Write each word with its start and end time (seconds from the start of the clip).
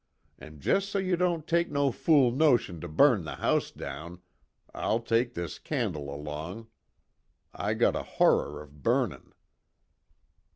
An' 0.39 0.59
jest 0.59 0.89
so 0.89 0.97
you 0.97 1.15
don't 1.15 1.45
take 1.45 1.69
no 1.69 1.91
fool 1.91 2.31
notion 2.31 2.81
to 2.81 2.87
burn 2.87 3.23
the 3.23 3.35
house 3.35 3.69
down, 3.69 4.19
I'll 4.73 4.99
take 4.99 5.35
this 5.35 5.59
candle 5.59 6.11
along. 6.11 6.69
I 7.53 7.75
got 7.75 7.95
a 7.95 8.01
horror 8.01 8.63
of 8.63 8.81
burnin'." 8.81 9.31